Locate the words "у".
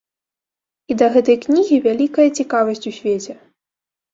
2.93-2.95